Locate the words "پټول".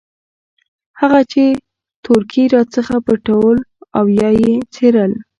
3.07-3.57